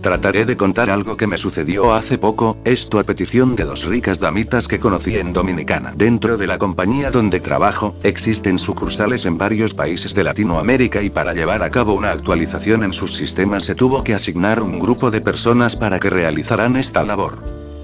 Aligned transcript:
Trataré 0.00 0.44
de 0.44 0.56
contar 0.56 0.90
algo 0.90 1.16
que 1.16 1.26
me 1.26 1.36
sucedió 1.36 1.92
hace 1.92 2.18
poco, 2.18 2.56
esto 2.64 3.00
a 3.00 3.04
petición 3.04 3.56
de 3.56 3.64
dos 3.64 3.84
ricas 3.84 4.20
damitas 4.20 4.68
que 4.68 4.78
conocí 4.78 5.16
en 5.16 5.32
Dominicana. 5.32 5.92
Dentro 5.96 6.36
de 6.36 6.46
la 6.46 6.56
compañía 6.56 7.10
donde 7.10 7.40
trabajo, 7.40 7.96
existen 8.04 8.60
sucursales 8.60 9.26
en 9.26 9.38
varios 9.38 9.74
países 9.74 10.14
de 10.14 10.22
Latinoamérica 10.22 11.02
y 11.02 11.10
para 11.10 11.34
llevar 11.34 11.64
a 11.64 11.70
cabo 11.70 11.94
una 11.94 12.12
actualización 12.12 12.84
en 12.84 12.92
sus 12.92 13.16
sistemas 13.16 13.64
se 13.64 13.74
tuvo 13.74 14.04
que 14.04 14.14
asignar 14.14 14.62
un 14.62 14.78
grupo 14.78 15.10
de 15.10 15.20
personas 15.20 15.74
para 15.74 15.98
que 15.98 16.10
realizaran 16.10 16.76
esta 16.76 17.02
labor. 17.02 17.42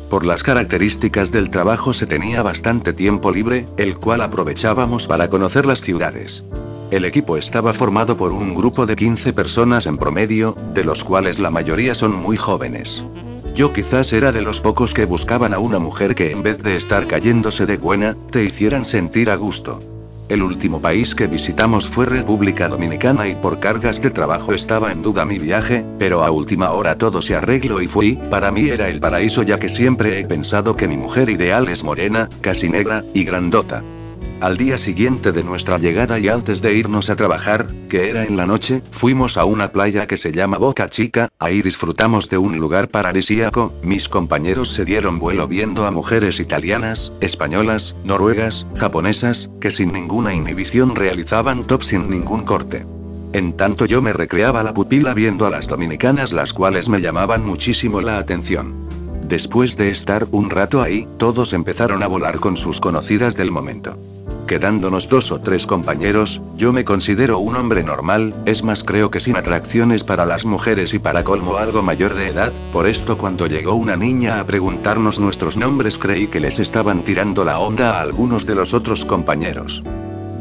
Por 0.09 0.25
las 0.25 0.45
características 0.45 1.33
del 1.33 1.51
trabajo 1.51 1.93
se 1.93 2.07
tenía 2.07 2.43
bastante 2.43 2.93
tiempo 2.93 3.33
libre, 3.33 3.67
el 3.77 3.97
cual 3.99 4.21
aprovechábamos 4.21 5.09
para 5.09 5.29
conocer 5.29 5.67
las 5.67 5.81
ciudades. 5.81 6.45
El 6.91 7.05
equipo 7.05 7.37
estaba 7.37 7.73
formado 7.73 8.17
por 8.17 8.33
un 8.33 8.55
grupo 8.55 8.87
de 8.87 8.95
15 8.95 9.33
personas 9.33 9.87
en 9.87 9.97
promedio, 9.97 10.57
de 10.75 10.85
los 10.85 11.03
cuales 11.03 11.39
la 11.39 11.51
mayoría 11.51 11.95
son 11.95 12.15
muy 12.15 12.37
jóvenes. 12.37 13.05
Yo 13.55 13.73
quizás 13.73 14.13
era 14.13 14.33
de 14.33 14.43
los 14.43 14.61
pocos 14.61 14.95
que 14.95 15.05
buscaban 15.05 15.55
a 15.55 15.59
una 15.59 15.79
mujer 15.79 16.15
que 16.15 16.31
en 16.31 16.43
vez 16.43 16.63
de 16.63 16.77
estar 16.77 17.07
cayéndose 17.07 17.67
de 17.67 17.77
buena, 17.77 18.17
te 18.31 18.45
hicieran 18.45 18.85
sentir 18.85 19.31
a 19.31 19.37
gusto. 19.37 19.81
El 20.29 20.43
último 20.43 20.81
país 20.81 21.15
que 21.15 21.27
visitamos 21.27 21.87
fue 21.87 22.07
República 22.07 22.69
Dominicana 22.69 23.29
y 23.29 23.35
por 23.35 23.61
cargas 23.61 24.01
de 24.01 24.11
trabajo 24.11 24.55
estaba 24.55 24.91
en 24.91 25.03
duda 25.03 25.25
mi 25.25 25.39
viaje, 25.39 25.85
pero 25.99 26.25
a 26.25 26.31
última 26.31 26.71
hora 26.73 26.97
todo 26.97 27.23
se 27.23 27.37
arregló 27.37 27.81
y 27.81 27.87
fui, 27.87 28.17
para 28.31 28.51
mí 28.51 28.71
era 28.71 28.89
el 28.89 29.01
paraíso 29.01 29.43
ya 29.43 29.59
que 29.59 29.69
siempre 29.69 30.19
he 30.19 30.27
pensado 30.27 30.77
que 30.77 30.89
mi 30.89 30.97
mujer 30.97 31.29
ideal 31.29 31.69
es 31.69 31.85
morena, 31.85 32.29
casi 32.41 32.69
negra, 32.69 33.05
y 33.13 33.25
grandota. 33.25 33.85
Al 34.41 34.57
día 34.57 34.77
siguiente 34.77 35.33
de 35.33 35.43
nuestra 35.43 35.79
llegada 35.79 36.19
y 36.19 36.29
antes 36.29 36.61
de 36.61 36.75
irnos 36.75 37.09
a 37.09 37.17
trabajar, 37.17 37.73
que 37.89 38.11
era 38.11 38.25
en 38.25 38.37
la 38.37 38.47
noche, 38.47 38.83
fuimos 38.91 39.39
a 39.39 39.45
una 39.45 39.73
playa 39.73 40.07
que 40.07 40.17
se 40.17 40.33
llama 40.33 40.59
Boca 40.59 40.89
Chica, 40.89 41.31
ahí 41.39 41.63
disfrutamos 41.63 42.29
de 42.29 42.37
un 42.37 42.59
lugar 42.59 42.89
paradisíaco, 42.89 43.73
mis 43.83 44.09
compañeros 44.09 44.71
se 44.71 44.85
dieron 44.85 45.19
vuelo 45.19 45.49
viendo 45.49 45.87
a 45.87 45.91
mujeres 45.91 46.41
italianas, 46.41 47.13
españolas, 47.21 47.97
noruegas, 48.05 48.67
japonesas, 48.75 49.51
que 49.61 49.71
sin 49.71 49.93
ninguna 49.93 50.35
inhibición 50.35 50.95
realizaban 50.95 51.65
top 51.65 51.83
sin 51.83 52.11
ningún 52.11 52.43
corte. 52.43 52.87
En 53.33 53.55
tanto 53.55 53.87
yo 53.87 54.03
me 54.03 54.13
recreaba 54.13 54.63
la 54.63 54.75
pupila 54.75 55.15
viendo 55.15 55.47
a 55.47 55.51
las 55.51 55.69
dominicanas 55.69 56.33
las 56.33 56.53
cuales 56.53 56.89
me 56.89 57.01
llamaban 57.01 57.47
muchísimo 57.47 58.01
la 58.01 58.19
atención. 58.19 58.89
Después 59.27 59.77
de 59.79 59.91
estar 59.91 60.27
un 60.33 60.51
rato 60.51 60.83
ahí, 60.83 61.09
todos 61.17 61.55
empezaron 61.55 62.03
a 62.03 62.07
volar 62.07 62.41
con 62.41 62.59
sus 62.59 62.79
conocidas 62.79 63.37
del 63.37 63.51
momento. 63.51 63.99
Quedándonos 64.47 65.09
dos 65.09 65.33
o 65.33 65.41
tres 65.41 65.67
compañeros, 65.67 66.43
yo 66.57 66.73
me 66.73 66.85
considero 66.85 67.39
un 67.39 67.57
hombre 67.57 67.83
normal, 67.83 68.35
es 68.45 68.63
más 68.63 68.85
creo 68.85 69.11
que 69.11 69.21
sin 69.21 69.37
atracciones 69.37 70.05
para 70.05 70.27
las 70.27 70.45
mujeres 70.45 70.93
y 70.93 70.99
para 70.99 71.25
colmo 71.25 71.57
algo 71.57 71.83
mayor 71.83 72.15
de 72.15 72.29
edad, 72.29 72.53
por 72.73 72.87
esto 72.87 73.17
cuando 73.17 73.47
llegó 73.47 73.75
una 73.75 73.97
niña 73.97 74.41
a 74.41 74.47
preguntarnos 74.47 75.19
nuestros 75.19 75.57
nombres 75.57 75.99
creí 75.99 76.27
que 76.27 76.41
les 76.41 76.59
estaban 76.59 77.05
tirando 77.05 77.45
la 77.45 77.59
onda 77.59 77.99
a 77.99 78.03
algunos 78.03 78.47
de 78.47 78.55
los 78.55 78.75
otros 78.75 79.05
compañeros. 79.05 79.83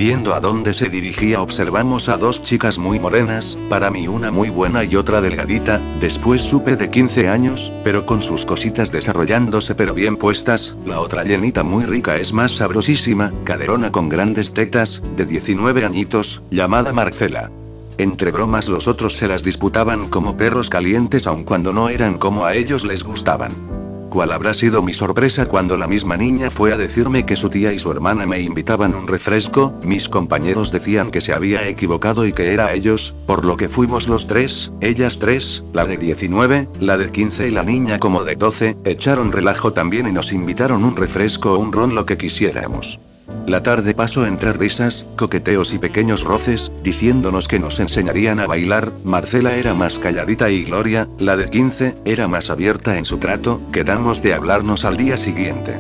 Viendo 0.06 0.36
a 0.36 0.42
dónde 0.42 0.74
se 0.74 0.90
dirigía 0.90 1.42
observamos 1.42 2.10
a 2.10 2.18
dos 2.18 2.44
chicas 2.44 2.78
muy 2.78 3.00
morenas, 3.00 3.58
para 3.70 3.90
mí 3.90 4.10
una 4.10 4.34
muy 4.34 4.50
buena 4.50 4.84
y 4.84 4.98
otra 4.98 5.22
delgadita, 5.22 5.80
después 6.02 6.42
supe 6.42 6.76
de 6.76 6.90
15 6.90 7.30
años, 7.30 7.72
pero 7.86 8.06
con 8.06 8.22
sus 8.22 8.46
cositas 8.46 8.92
desarrollándose 8.92 9.76
pero 9.76 9.94
bien 9.94 10.18
puestas, 10.18 10.76
la 10.86 11.00
otra 11.00 11.24
llenita 11.24 11.64
muy 11.64 11.86
rica 11.86 12.18
es 12.18 12.34
más 12.34 12.52
sabrosísima, 12.52 13.32
caderona 13.46 13.94
con 13.94 14.10
grandes 14.10 14.54
tetas, 14.54 15.02
de 15.16 15.26
19 15.26 15.86
añitos, 15.86 16.44
llamada 16.52 16.92
Marcela. 16.92 17.50
Entre 17.98 18.32
bromas 18.32 18.68
los 18.68 18.90
otros 18.90 19.16
se 19.16 19.30
las 19.30 19.42
disputaban 19.42 20.10
como 20.10 20.36
perros 20.36 20.70
calientes 20.70 21.28
aun 21.28 21.46
cuando 21.46 21.72
no 21.72 21.88
eran 21.88 22.18
como 22.18 22.44
a 22.44 22.56
ellos 22.56 22.84
les 22.84 23.06
gustaban. 23.06 23.83
¿Cuál 24.14 24.32
habrá 24.32 24.54
sido 24.54 24.84
mi 24.84 24.94
sorpresa 24.94 25.48
cuando 25.48 25.76
la 25.76 25.88
misma 25.88 26.18
niña 26.18 26.52
fue 26.52 26.72
a 26.72 26.78
decirme 26.78 27.26
que 27.26 27.36
su 27.36 27.50
tía 27.50 27.74
y 27.74 27.80
su 27.80 27.90
hermana 27.90 28.28
me 28.28 28.40
invitaban 28.42 28.94
un 28.94 29.08
refresco? 29.08 29.74
Mis 29.84 30.08
compañeros 30.08 30.72
decían 30.72 31.10
que 31.10 31.20
se 31.20 31.34
había 31.34 31.68
equivocado 31.68 32.24
y 32.28 32.32
que 32.32 32.54
era 32.54 32.74
ellos, 32.74 33.16
por 33.26 33.44
lo 33.44 33.58
que 33.58 33.70
fuimos 33.70 34.08
los 34.08 34.28
tres, 34.28 34.72
ellas 34.82 35.18
tres, 35.18 35.64
la 35.74 35.88
de 35.88 35.98
19, 35.98 36.70
la 36.80 36.98
de 36.98 37.10
15 37.10 37.48
y 37.48 37.50
la 37.50 37.64
niña 37.64 37.98
como 37.98 38.24
de 38.24 38.36
12, 38.36 38.78
echaron 38.86 39.32
relajo 39.32 39.74
también 39.74 40.08
y 40.08 40.12
nos 40.12 40.32
invitaron 40.32 40.84
un 40.84 40.96
refresco 40.96 41.54
o 41.54 41.58
un 41.58 41.72
ron 41.74 41.96
lo 41.96 42.06
que 42.06 42.16
quisiéramos. 42.16 43.00
La 43.48 43.64
tarde 43.64 43.94
pasó 43.94 44.26
entre 44.26 44.54
risas, 44.54 45.06
coqueteos 45.16 45.74
y 45.74 45.80
pequeños 45.80 46.24
roces, 46.24 46.72
diciéndonos 46.82 47.48
que 47.48 47.60
nos 47.60 47.80
enseñarían 47.80 48.40
a 48.40 48.48
bailar, 48.48 48.92
Marcela 49.04 49.56
era 49.56 49.74
más 49.74 50.00
calladita 50.00 50.50
y 50.50 50.64
Gloria, 50.64 51.08
la 51.20 51.38
de 51.38 51.50
15, 51.50 51.96
era 52.06 52.28
más 52.28 52.50
abierta 52.50 52.98
en 52.98 53.06
su 53.06 53.18
trato, 53.18 53.62
quedamos 53.72 54.22
de 54.22 54.34
hablarnos 54.34 54.86
al 54.86 54.98
día 54.98 55.18
siguiente. 55.18 55.78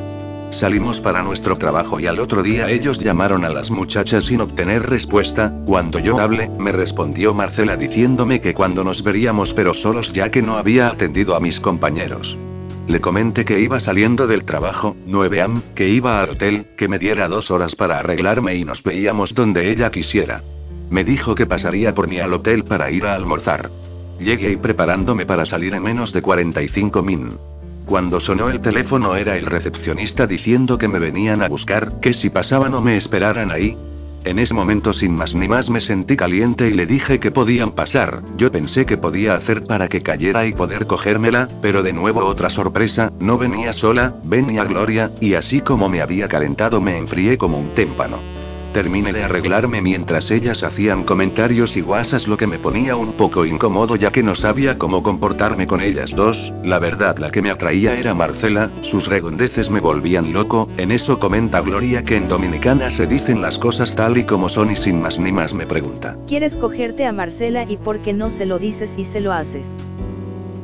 Salimos 0.51 1.01
para 1.01 1.23
nuestro 1.23 1.57
trabajo 1.57 1.99
y 1.99 2.05
al 2.05 2.19
otro 2.19 2.43
día 2.43 2.69
ellos 2.69 2.99
llamaron 2.99 3.43
a 3.43 3.49
las 3.49 3.71
muchachas 3.71 4.25
sin 4.25 4.39
obtener 4.39 4.87
respuesta, 4.87 5.51
cuando 5.65 5.97
yo 5.97 6.19
hablé, 6.19 6.49
me 6.59 6.71
respondió 6.71 7.33
Marcela 7.33 7.75
diciéndome 7.75 8.39
que 8.39 8.53
cuando 8.53 8.83
nos 8.83 9.03
veríamos 9.03 9.55
pero 9.55 9.73
solos 9.73 10.13
ya 10.13 10.29
que 10.29 10.43
no 10.43 10.57
había 10.57 10.89
atendido 10.89 11.35
a 11.35 11.39
mis 11.39 11.59
compañeros. 11.59 12.37
Le 12.85 12.99
comenté 12.99 13.45
que 13.45 13.61
iba 13.61 13.79
saliendo 13.79 14.27
del 14.27 14.43
trabajo, 14.43 14.97
9 15.05 15.41
am, 15.41 15.61
que 15.73 15.87
iba 15.87 16.19
al 16.19 16.31
hotel, 16.31 16.67
que 16.75 16.89
me 16.89 16.99
diera 16.99 17.29
dos 17.29 17.49
horas 17.49 17.75
para 17.75 17.99
arreglarme 17.99 18.55
y 18.55 18.65
nos 18.65 18.83
veíamos 18.83 19.33
donde 19.35 19.71
ella 19.71 19.89
quisiera. 19.89 20.43
Me 20.89 21.05
dijo 21.05 21.33
que 21.33 21.45
pasaría 21.45 21.93
por 21.93 22.09
mí 22.09 22.19
al 22.19 22.33
hotel 22.33 22.65
para 22.65 22.91
ir 22.91 23.05
a 23.05 23.15
almorzar. 23.15 23.71
Llegué 24.19 24.51
y 24.51 24.57
preparándome 24.57 25.25
para 25.25 25.45
salir 25.45 25.73
en 25.73 25.83
menos 25.83 26.11
de 26.11 26.21
45 26.21 27.01
min. 27.03 27.37
Cuando 27.85 28.19
sonó 28.19 28.49
el 28.49 28.59
teléfono 28.59 29.15
era 29.15 29.37
el 29.37 29.45
recepcionista 29.45 30.27
diciendo 30.27 30.77
que 30.77 30.87
me 30.89 30.99
venían 30.99 31.41
a 31.41 31.47
buscar, 31.49 31.99
que 32.01 32.13
si 32.13 32.29
pasaban 32.29 32.73
o 32.73 32.81
me 32.81 32.97
esperaran 32.97 33.51
ahí, 33.51 33.77
en 34.25 34.39
ese 34.39 34.53
momento 34.53 34.93
sin 34.93 35.15
más 35.15 35.35
ni 35.35 35.47
más 35.47 35.69
me 35.69 35.81
sentí 35.81 36.15
caliente 36.15 36.67
y 36.69 36.73
le 36.73 36.85
dije 36.85 37.19
que 37.19 37.31
podían 37.31 37.71
pasar, 37.71 38.23
yo 38.37 38.51
pensé 38.51 38.85
que 38.85 38.97
podía 38.97 39.35
hacer 39.35 39.63
para 39.63 39.87
que 39.87 40.01
cayera 40.01 40.45
y 40.45 40.53
poder 40.53 40.87
cogérmela, 40.87 41.47
pero 41.61 41.83
de 41.83 41.93
nuevo 41.93 42.25
otra 42.25 42.49
sorpresa, 42.49 43.11
no 43.19 43.37
venía 43.37 43.73
sola, 43.73 44.15
venía 44.23 44.63
Gloria, 44.63 45.11
y 45.19 45.33
así 45.35 45.61
como 45.61 45.89
me 45.89 46.01
había 46.01 46.27
calentado 46.27 46.81
me 46.81 46.97
enfrié 46.97 47.37
como 47.37 47.57
un 47.57 47.73
témpano. 47.73 48.42
Terminé 48.73 49.13
de 49.13 49.23
arreglarme 49.23 49.83
mientras 49.83 50.31
ellas 50.31 50.63
hacían 50.63 51.03
comentarios 51.03 51.77
y 51.77 51.81
guasas 51.81 52.27
lo 52.27 52.37
que 52.37 52.47
me 52.47 52.57
ponía 52.57 52.95
un 52.95 53.13
poco 53.13 53.45
incómodo 53.45 53.95
ya 53.95 54.11
que 54.11 54.23
no 54.23 54.33
sabía 54.33 54.79
cómo 54.79 55.03
comportarme 55.03 55.67
con 55.67 55.79
ellas 55.79 56.15
dos, 56.15 56.51
la 56.63 56.79
verdad 56.79 57.19
la 57.19 57.29
que 57.29 57.43
me 57.43 57.51
atraía 57.51 57.95
era 57.95 58.15
Marcela, 58.15 58.71
sus 58.81 59.05
regondeces 59.05 59.69
me 59.69 59.79
volvían 59.79 60.33
loco, 60.33 60.67
en 60.77 60.89
eso 60.89 61.19
comenta 61.19 61.61
Gloria 61.61 62.03
que 62.03 62.15
en 62.15 62.27
Dominicana 62.27 62.89
se 62.89 63.05
dicen 63.05 63.43
las 63.43 63.59
cosas 63.59 63.93
tal 63.93 64.17
y 64.17 64.23
como 64.23 64.49
son 64.49 64.71
y 64.71 64.75
sin 64.75 64.99
más 64.99 65.19
ni 65.19 65.31
más 65.31 65.53
me 65.53 65.67
pregunta. 65.67 66.17
¿Quieres 66.27 66.57
cogerte 66.57 67.05
a 67.05 67.13
Marcela 67.13 67.69
y 67.69 67.77
por 67.77 67.99
qué 67.99 68.13
no 68.13 68.31
se 68.31 68.47
lo 68.47 68.57
dices 68.57 68.95
y 68.97 69.05
se 69.05 69.21
lo 69.21 69.33
haces? 69.33 69.77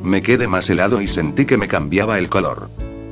Me 0.02 0.20
quedé 0.20 0.48
más 0.48 0.68
helado 0.68 1.00
y 1.00 1.06
sentí 1.06 1.44
que 1.44 1.56
me 1.56 1.68
cambiaba 1.68 2.18
el 2.18 2.28
color. 2.28 2.70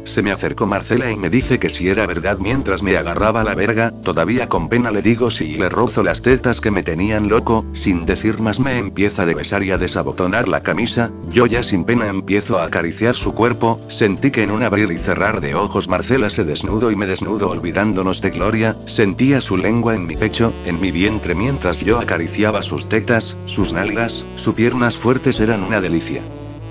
Se 0.09 0.23
me 0.23 0.33
acercó 0.33 0.67
Marcela 0.67 1.13
y 1.13 1.19
me 1.19 1.29
dice 1.29 1.59
que 1.59 1.69
si 1.69 1.91
era 1.91 2.07
verdad 2.07 2.39
mientras 2.39 2.83
me 2.83 2.97
agarraba 2.97 3.45
la 3.45 3.55
verga, 3.55 3.91
todavía 3.91 4.49
con 4.49 4.71
pena 4.71 4.91
le 4.91 5.03
digo 5.03 5.31
si 5.31 5.59
le 5.59 5.69
rozo 5.69 6.03
las 6.03 6.23
tetas 6.23 6.63
que 6.63 6.71
me 6.71 6.83
tenían 6.83 7.29
loco, 7.29 7.67
sin 7.75 8.07
decir 8.07 8.41
más 8.41 8.59
me 8.59 8.79
empieza 8.79 9.23
a 9.23 9.27
besar 9.27 9.63
y 9.65 9.71
a 9.71 9.77
desabotonar 9.77 10.49
la 10.49 10.63
camisa, 10.63 11.13
yo 11.29 11.45
ya 11.45 11.63
sin 11.63 11.85
pena 11.85 12.09
empiezo 12.09 12.59
a 12.59 12.65
acariciar 12.65 13.17
su 13.17 13.35
cuerpo, 13.35 13.81
sentí 13.89 14.31
que 14.31 14.43
en 14.43 14.51
un 14.51 14.63
abrir 14.63 14.91
y 14.91 14.99
cerrar 14.99 15.43
de 15.43 15.55
ojos 15.55 15.89
Marcela 15.89 16.31
se 16.31 16.45
desnudo 16.45 16.91
y 16.91 16.97
me 16.97 17.07
desnudo 17.07 17.51
olvidándonos 17.51 18.23
de 18.23 18.31
Gloria, 18.31 18.79
sentía 18.87 19.43
su 19.43 19.59
lengua 19.59 19.95
en 19.95 20.07
mi 20.07 20.17
pecho, 20.17 20.55
en 20.65 20.81
mi 20.81 20.91
vientre 20.91 21.35
mientras 21.35 21.81
yo 21.81 22.01
acariciaba 22.01 22.63
sus 22.63 22.89
tetas, 22.89 23.37
sus 23.45 23.75
nalgas, 23.75 24.25
sus 24.37 24.55
piernas 24.55 24.97
fuertes 24.97 25.39
eran 25.39 25.63
una 25.63 25.83
delicia. 25.83 26.23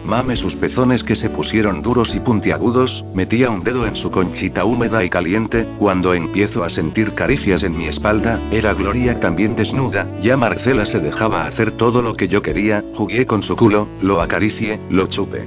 Mame 0.07 0.37
sus 0.37 0.55
pezones 0.55 1.03
que 1.03 1.17
se 1.17 1.29
pusieron 1.29 1.81
duros 1.81 2.15
y 2.15 2.21
puntiagudos, 2.21 3.03
metía 3.13 3.49
un 3.49 3.61
dedo 3.61 3.85
en 3.85 3.97
su 3.97 4.09
conchita 4.09 4.63
húmeda 4.63 5.03
y 5.03 5.09
caliente, 5.09 5.67
cuando 5.77 6.13
empiezo 6.13 6.63
a 6.63 6.69
sentir 6.69 7.13
caricias 7.13 7.61
en 7.63 7.75
mi 7.75 7.87
espalda, 7.87 8.41
era 8.49 8.73
Gloria 8.73 9.19
también 9.19 9.57
desnuda, 9.57 10.07
ya 10.21 10.37
Marcela 10.37 10.85
se 10.85 11.01
dejaba 11.01 11.45
hacer 11.45 11.71
todo 11.71 12.01
lo 12.01 12.15
que 12.15 12.29
yo 12.29 12.41
quería, 12.41 12.85
jugué 12.95 13.25
con 13.25 13.43
su 13.43 13.57
culo, 13.57 13.89
lo 13.99 14.21
acaricié, 14.21 14.79
lo 14.89 15.07
chupé. 15.07 15.45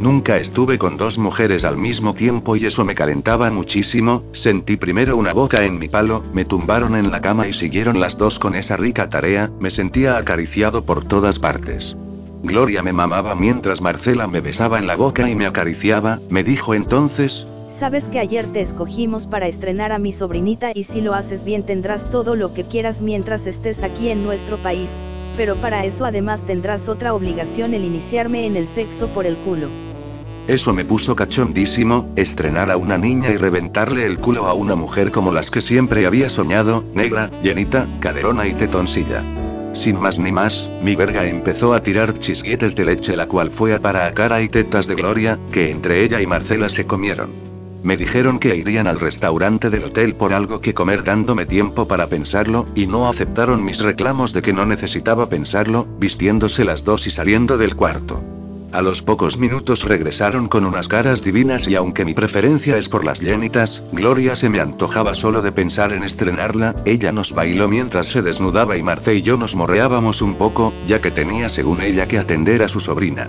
Nunca 0.00 0.38
estuve 0.38 0.78
con 0.78 0.96
dos 0.96 1.18
mujeres 1.18 1.64
al 1.64 1.76
mismo 1.76 2.14
tiempo 2.14 2.56
y 2.56 2.64
eso 2.64 2.86
me 2.86 2.94
calentaba 2.94 3.50
muchísimo, 3.50 4.24
sentí 4.32 4.78
primero 4.78 5.18
una 5.18 5.34
boca 5.34 5.62
en 5.66 5.78
mi 5.78 5.90
palo, 5.90 6.22
me 6.32 6.46
tumbaron 6.46 6.96
en 6.96 7.10
la 7.10 7.20
cama 7.20 7.48
y 7.48 7.52
siguieron 7.52 8.00
las 8.00 8.16
dos 8.16 8.38
con 8.38 8.54
esa 8.54 8.78
rica 8.78 9.10
tarea, 9.10 9.50
me 9.60 9.70
sentía 9.70 10.16
acariciado 10.16 10.86
por 10.86 11.04
todas 11.04 11.38
partes. 11.38 11.98
Gloria 12.42 12.82
me 12.82 12.92
mamaba 12.92 13.34
mientras 13.34 13.80
Marcela 13.80 14.26
me 14.26 14.40
besaba 14.40 14.78
en 14.78 14.86
la 14.86 14.96
boca 14.96 15.28
y 15.28 15.36
me 15.36 15.46
acariciaba, 15.46 16.20
me 16.30 16.42
dijo 16.42 16.74
entonces, 16.74 17.46
Sabes 17.68 18.08
que 18.08 18.18
ayer 18.18 18.46
te 18.46 18.60
escogimos 18.60 19.26
para 19.26 19.46
estrenar 19.46 19.92
a 19.92 19.98
mi 19.98 20.12
sobrinita 20.12 20.72
y 20.74 20.84
si 20.84 21.00
lo 21.00 21.14
haces 21.14 21.44
bien 21.44 21.64
tendrás 21.64 22.10
todo 22.10 22.34
lo 22.34 22.52
que 22.52 22.64
quieras 22.64 23.00
mientras 23.00 23.46
estés 23.46 23.82
aquí 23.82 24.08
en 24.08 24.24
nuestro 24.24 24.60
país, 24.60 24.98
pero 25.36 25.60
para 25.60 25.84
eso 25.84 26.04
además 26.04 26.44
tendrás 26.44 26.88
otra 26.88 27.14
obligación 27.14 27.72
el 27.74 27.84
iniciarme 27.84 28.46
en 28.46 28.56
el 28.56 28.66
sexo 28.66 29.12
por 29.12 29.24
el 29.24 29.36
culo. 29.38 29.68
Eso 30.48 30.74
me 30.74 30.84
puso 30.84 31.14
cachondísimo, 31.14 32.08
estrenar 32.16 32.70
a 32.70 32.76
una 32.76 32.98
niña 32.98 33.30
y 33.30 33.36
reventarle 33.36 34.04
el 34.04 34.18
culo 34.18 34.46
a 34.46 34.54
una 34.54 34.74
mujer 34.74 35.10
como 35.10 35.32
las 35.32 35.50
que 35.50 35.62
siempre 35.62 36.06
había 36.06 36.28
soñado, 36.28 36.84
negra, 36.94 37.30
llenita, 37.42 37.86
caderona 38.00 38.46
y 38.48 38.54
tetoncilla. 38.54 39.22
Sin 39.72 40.00
más 40.00 40.18
ni 40.18 40.32
más, 40.32 40.68
mi 40.82 40.96
verga 40.96 41.26
empezó 41.26 41.74
a 41.74 41.82
tirar 41.82 42.18
chisguetes 42.18 42.74
de 42.74 42.84
leche 42.84 43.16
la 43.16 43.28
cual 43.28 43.50
fue 43.50 43.74
a 43.74 43.80
para 43.80 44.06
a 44.06 44.14
cara 44.14 44.42
y 44.42 44.48
tetas 44.48 44.86
de 44.86 44.96
Gloria, 44.96 45.38
que 45.52 45.70
entre 45.70 46.02
ella 46.02 46.20
y 46.20 46.26
Marcela 46.26 46.68
se 46.68 46.86
comieron. 46.86 47.30
Me 47.82 47.96
dijeron 47.96 48.38
que 48.38 48.56
irían 48.56 48.86
al 48.86 49.00
restaurante 49.00 49.70
del 49.70 49.84
hotel 49.84 50.14
por 50.14 50.34
algo 50.34 50.60
que 50.60 50.74
comer 50.74 51.02
dándome 51.02 51.46
tiempo 51.46 51.88
para 51.88 52.08
pensarlo, 52.08 52.66
y 52.74 52.86
no 52.86 53.08
aceptaron 53.08 53.64
mis 53.64 53.78
reclamos 53.78 54.32
de 54.32 54.42
que 54.42 54.52
no 54.52 54.66
necesitaba 54.66 55.28
pensarlo, 55.28 55.86
vistiéndose 55.98 56.64
las 56.64 56.84
dos 56.84 57.06
y 57.06 57.10
saliendo 57.10 57.56
del 57.56 57.76
cuarto. 57.76 58.22
A 58.72 58.82
los 58.82 59.02
pocos 59.02 59.36
minutos 59.36 59.84
regresaron 59.84 60.46
con 60.46 60.64
unas 60.64 60.86
caras 60.86 61.24
divinas 61.24 61.66
y 61.66 61.74
aunque 61.74 62.04
mi 62.04 62.14
preferencia 62.14 62.76
es 62.76 62.88
por 62.88 63.04
las 63.04 63.20
llenitas, 63.20 63.82
Gloria 63.90 64.36
se 64.36 64.48
me 64.48 64.60
antojaba 64.60 65.14
solo 65.14 65.42
de 65.42 65.50
pensar 65.50 65.92
en 65.92 66.04
estrenarla, 66.04 66.76
ella 66.84 67.10
nos 67.10 67.32
bailó 67.32 67.68
mientras 67.68 68.06
se 68.06 68.22
desnudaba 68.22 68.76
y 68.76 68.82
Marce 68.84 69.16
y 69.16 69.22
yo 69.22 69.36
nos 69.36 69.56
morreábamos 69.56 70.22
un 70.22 70.36
poco, 70.36 70.72
ya 70.86 71.00
que 71.00 71.10
tenía 71.10 71.48
según 71.48 71.82
ella 71.82 72.06
que 72.06 72.18
atender 72.18 72.62
a 72.62 72.68
su 72.68 72.78
sobrina. 72.78 73.28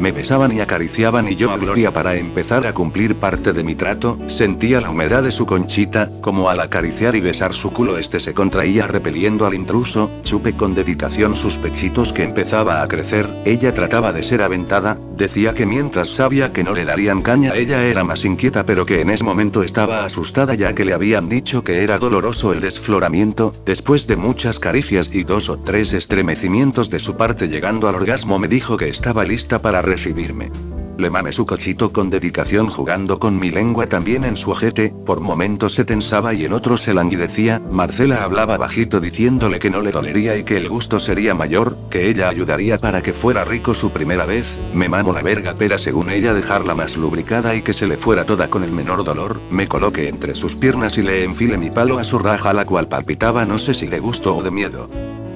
Me 0.00 0.12
besaban 0.12 0.50
y 0.50 0.60
acariciaban 0.60 1.28
y 1.28 1.36
yo 1.36 1.50
a 1.50 1.58
Gloria 1.58 1.92
para 1.92 2.14
empezar 2.14 2.66
a 2.66 2.72
cumplir 2.72 3.16
parte 3.16 3.52
de 3.52 3.62
mi 3.62 3.74
trato, 3.74 4.18
sentía 4.28 4.80
la 4.80 4.88
humedad 4.88 5.22
de 5.22 5.30
su 5.30 5.44
conchita, 5.44 6.10
como 6.22 6.48
al 6.48 6.60
acariciar 6.60 7.16
y 7.16 7.20
besar 7.20 7.52
su 7.52 7.70
culo 7.70 7.98
este 7.98 8.18
se 8.18 8.32
contraía 8.32 8.86
repeliendo 8.86 9.44
al 9.44 9.52
intruso, 9.52 10.10
chupe 10.22 10.56
con 10.56 10.74
dedicación 10.74 11.36
sus 11.36 11.58
pechitos 11.58 12.14
que 12.14 12.22
empezaba 12.22 12.80
a 12.80 12.88
crecer, 12.88 13.28
ella 13.44 13.74
trataba 13.74 14.14
de 14.14 14.22
ser 14.22 14.40
aventada, 14.40 14.98
decía 15.18 15.52
que 15.52 15.66
mientras 15.66 16.08
sabía 16.08 16.50
que 16.50 16.64
no 16.64 16.72
le 16.72 16.86
darían 16.86 17.20
caña 17.20 17.54
ella 17.54 17.84
era 17.84 18.02
más 18.02 18.24
inquieta 18.24 18.64
pero 18.64 18.86
que 18.86 19.02
en 19.02 19.10
ese 19.10 19.22
momento 19.22 19.62
estaba 19.62 20.06
asustada 20.06 20.54
ya 20.54 20.74
que 20.74 20.86
le 20.86 20.94
habían 20.94 21.28
dicho 21.28 21.62
que 21.62 21.84
era 21.84 21.98
doloroso 21.98 22.54
el 22.54 22.60
desfloramiento, 22.60 23.52
después 23.66 24.06
de 24.06 24.16
muchas 24.16 24.58
caricias 24.58 25.10
y 25.12 25.24
dos 25.24 25.50
o 25.50 25.58
tres 25.58 25.92
estremecimientos 25.92 26.88
de 26.88 27.00
su 27.00 27.18
parte 27.18 27.48
llegando 27.48 27.86
al 27.86 27.96
orgasmo 27.96 28.38
me 28.38 28.48
dijo 28.48 28.78
que 28.78 28.88
estaba 28.88 29.24
lista 29.24 29.60
para 29.60 29.82
recibirme. 29.90 30.52
Le 30.98 31.10
mame 31.10 31.32
su 31.32 31.46
cochito 31.46 31.92
con 31.92 32.10
dedicación 32.10 32.68
jugando 32.68 33.18
con 33.18 33.38
mi 33.38 33.50
lengua 33.50 33.86
también 33.86 34.22
en 34.22 34.36
su 34.36 34.50
ojete, 34.50 34.92
por 35.06 35.20
momentos 35.20 35.74
se 35.74 35.84
tensaba 35.84 36.34
y 36.34 36.44
en 36.44 36.52
otros 36.52 36.82
se 36.82 36.92
languidecía, 36.92 37.60
Marcela 37.72 38.22
hablaba 38.22 38.58
bajito 38.58 39.00
diciéndole 39.00 39.58
que 39.58 39.70
no 39.70 39.80
le 39.80 39.92
dolería 39.92 40.36
y 40.36 40.44
que 40.44 40.58
el 40.58 40.68
gusto 40.68 41.00
sería 41.00 41.34
mayor, 41.34 41.76
que 41.90 42.08
ella 42.08 42.28
ayudaría 42.28 42.78
para 42.78 43.02
que 43.02 43.14
fuera 43.14 43.44
rico 43.44 43.72
su 43.72 43.90
primera 43.90 44.26
vez, 44.26 44.60
me 44.74 44.90
mamo 44.90 45.12
la 45.12 45.22
verga 45.22 45.54
pero 45.58 45.78
según 45.78 46.10
ella 46.10 46.34
dejarla 46.34 46.74
más 46.74 46.96
lubricada 46.98 47.56
y 47.56 47.62
que 47.62 47.72
se 47.72 47.86
le 47.86 47.96
fuera 47.96 48.26
toda 48.26 48.50
con 48.50 48.62
el 48.62 48.70
menor 48.70 49.02
dolor, 49.02 49.40
me 49.50 49.66
coloqué 49.68 50.08
entre 50.08 50.34
sus 50.34 50.54
piernas 50.54 50.98
y 50.98 51.02
le 51.02 51.24
enfile 51.24 51.56
mi 51.56 51.70
palo 51.70 51.98
a 51.98 52.04
su 52.04 52.18
raja 52.18 52.52
la 52.52 52.66
cual 52.66 52.88
palpitaba 52.88 53.46
no 53.46 53.58
sé 53.58 53.72
si 53.72 53.86
de 53.86 54.00
gusto 54.00 54.36
o 54.36 54.42
de 54.42 54.50
miedo. 54.50 54.90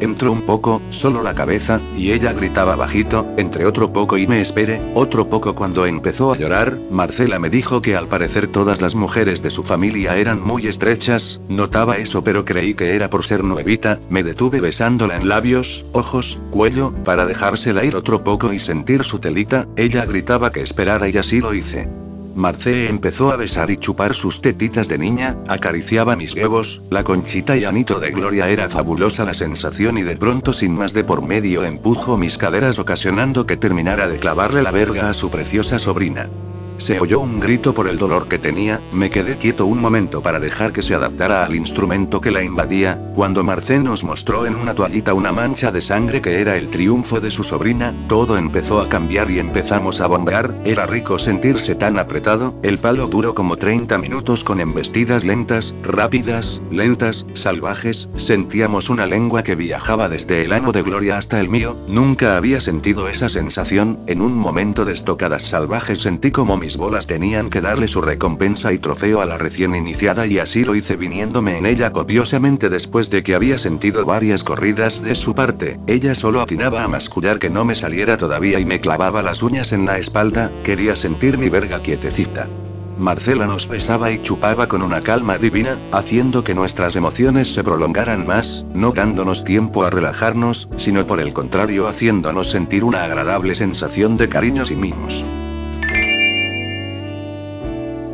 Entró 0.05 0.33
un 0.33 0.43
poco, 0.43 0.83
solo 0.91 1.23
la 1.23 1.35
cabeza, 1.35 1.81
y 1.97 2.13
ella 2.13 2.35
gritaba 2.35 2.77
bajito, 2.77 3.27
entre 3.39 3.65
otro 3.65 3.91
poco 3.91 4.19
y 4.19 4.27
me 4.27 4.43
espere, 4.43 4.79
otro 4.93 5.31
poco 5.31 5.55
cuando 5.55 5.87
empezó 5.87 6.31
a 6.31 6.37
llorar, 6.37 6.79
Marcela 6.91 7.39
me 7.39 7.49
dijo 7.49 7.81
que 7.81 7.97
al 7.97 8.07
parecer 8.07 8.49
todas 8.49 8.83
las 8.83 8.95
mujeres 8.95 9.43
de 9.43 9.49
su 9.49 9.63
familia 9.63 10.19
eran 10.19 10.43
muy 10.43 10.67
estrechas, 10.67 11.41
notaba 11.49 11.97
eso 11.97 12.23
pero 12.23 12.45
creí 12.45 12.75
que 12.75 12.95
era 12.95 13.09
por 13.09 13.25
ser 13.25 13.45
nuevita, 13.45 13.99
me 14.11 14.23
detuve 14.23 14.61
besándola 14.61 15.17
en 15.17 15.27
labios, 15.27 15.87
ojos, 15.93 16.39
cuello, 16.51 16.93
para 17.03 17.25
dejársela 17.25 17.83
ir 17.83 17.97
otro 17.97 18.23
poco 18.23 18.53
y 18.53 18.59
sentir 18.59 19.05
su 19.05 19.21
telita, 19.21 19.67
ella 19.75 20.05
gritaba 20.05 20.53
que 20.53 20.61
esperara 20.61 21.09
y 21.09 21.17
así 21.17 21.41
lo 21.41 21.55
hice. 21.55 21.89
Marce 22.35 22.89
empezó 22.89 23.31
a 23.31 23.37
besar 23.37 23.71
y 23.71 23.77
chupar 23.77 24.15
sus 24.15 24.41
tetitas 24.41 24.89
de 24.89 24.99
niña, 24.99 25.39
acariciaba 25.49 26.17
mis 26.17 26.35
huevos, 26.35 26.83
la 26.91 27.05
conchita 27.05 27.57
y 27.57 27.65
anito 27.65 28.01
de 28.01 28.11
gloria 28.11 28.49
era 28.49 28.69
fabulosa 28.69 29.25
la 29.25 29.35
sensación 29.35 29.99
y 29.99 30.03
de 30.03 30.17
pronto 30.17 30.53
sin 30.53 30.75
más 30.75 30.93
de 30.93 31.05
por 31.05 31.23
medio 31.23 31.65
empujo 31.65 32.17
mis 32.17 32.37
caderas 32.37 32.79
ocasionando 32.79 33.47
que 33.47 33.57
terminara 33.57 34.09
de 34.09 34.19
clavarle 34.19 34.63
la 34.63 34.73
verga 34.73 35.11
a 35.11 35.15
su 35.15 35.31
preciosa 35.31 35.79
sobrina. 35.79 36.29
Se 36.77 36.99
oyó 37.01 37.21
un 37.21 37.41
grito 37.41 37.73
por 37.73 37.89
el 37.89 37.99
dolor 37.99 38.29
que 38.29 38.39
tenía, 38.39 38.81
me 38.93 39.09
quedé 39.09 39.39
quieto 39.39 39.65
un 39.65 39.81
momento 39.81 40.23
para 40.23 40.41
dejar 40.41 40.73
que 40.73 40.83
se 40.83 40.95
adaptara 40.95 41.45
al 41.45 41.55
instrumento 41.55 42.21
que 42.21 42.31
la 42.31 42.43
invadía, 42.43 43.01
cuando 43.15 43.45
Marcé 43.45 43.79
nos 43.79 44.05
mostró 44.05 44.45
en 44.45 44.57
una 44.57 44.75
toallita 44.75 45.15
una 45.15 45.33
mancha 45.33 45.71
de 45.71 45.81
sangre 45.81 46.21
que 46.21 46.41
era 46.41 46.57
el 46.57 46.71
triunfo 46.71 47.21
de 47.21 47.31
su 47.31 47.45
sobrina, 47.45 47.95
todo 48.09 48.37
empezó 48.37 48.81
a 48.81 48.89
cambiar 48.89 49.31
y 49.31 49.39
empezamos 49.39 50.01
a 50.01 50.09
bombear, 50.09 50.55
era 50.65 50.87
rico 50.87 51.19
sentirse 51.19 51.75
tan 51.75 51.99
apretado, 51.99 52.55
el 52.63 52.79
palo 52.79 53.07
duró 53.07 53.35
como 53.35 53.57
30 53.57 53.97
minutos 53.99 54.43
con 54.43 54.61
embestidas 54.61 55.25
lentas, 55.25 55.75
rápidas, 55.83 56.61
lentas, 56.71 57.25
salvajes, 57.35 58.09
sentíamos 58.17 58.91
una 58.91 59.07
lengua 59.07 59.43
que 59.43 59.55
viajaba 59.55 60.09
desde 60.09 60.45
el 60.45 60.53
ano 60.53 60.73
de 60.73 60.83
Gloria 60.83 61.19
hasta 61.19 61.41
el 61.41 61.49
mío, 61.49 61.77
nunca 61.87 62.37
había 62.37 62.61
sentido 62.61 63.09
esa 63.09 63.29
sensación, 63.29 64.01
en 64.07 64.21
un 64.21 64.35
momento 64.35 64.85
de 64.85 64.93
estocadas 64.93 65.45
salvajes 65.45 66.01
sentí 66.01 66.31
como 66.31 66.57
mis 66.65 66.79
bolas 66.79 67.07
tenían 67.07 67.51
que 67.51 67.61
darle 67.61 67.89
su 67.89 68.01
recompensa 68.01 68.73
y 68.73 68.79
trofeo 68.79 69.21
a 69.21 69.27
la 69.27 69.37
recién 69.37 69.75
iniciada 69.75 70.27
y 70.27 70.39
así 70.39 70.65
lo 70.65 70.75
hice 70.75 70.97
viniéndome 70.97 71.59
en 71.59 71.67
ella 71.67 71.93
copiosamente 71.93 72.71
después 72.71 73.11
de 73.11 73.23
que 73.23 73.35
había 73.35 73.59
sentido 73.59 74.07
varias 74.07 74.45
corridas 74.45 75.03
de 75.03 75.15
su 75.15 75.35
parte, 75.35 75.79
ella 75.87 76.15
solo 76.15 76.41
atinaba 76.41 76.83
a 76.83 76.89
mascullar 76.89 77.39
que 77.39 77.51
no 77.51 77.67
me 77.67 77.75
saliera 77.75 78.17
todavía 78.17 78.61
y 78.61 78.65
me 78.65 78.81
clavaba 78.81 79.23
las 79.23 79.43
uñas 79.43 79.73
en 79.73 79.85
la 79.85 79.99
espalda, 79.99 80.51
quería 80.63 80.97
sentir 80.97 81.37
mi 81.37 81.51
verga 81.51 81.83
quietecita. 81.83 82.49
Marcela 82.97 83.47
nos 83.47 83.69
besaba 83.69 84.11
y 84.11 84.23
chupaba 84.23 84.67
con 84.67 84.81
una 84.81 85.03
calma 85.03 85.37
divina, 85.37 85.79
haciendo 85.93 86.45
que 86.45 86.55
nuestras 86.55 86.97
emociones 86.97 87.53
se 87.53 87.63
prolongaran 87.63 88.27
más, 88.27 88.65
no 88.73 88.93
dándonos 88.93 89.45
tiempo 89.45 89.85
a 89.85 89.91
relajarnos, 89.91 90.71
sino 90.79 91.07
por 91.07 91.21
el 91.21 91.35
contrario 91.35 91.89
haciéndonos 91.89 92.49
sentir 92.49 92.85
una 92.85 93.05
agradable 93.05 93.55
sensación 93.55 94.17
de 94.17 94.31
cariños 94.31 94.71
y 94.71 94.77
mimos. 94.77 95.23